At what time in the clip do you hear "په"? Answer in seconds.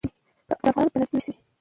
0.93-0.97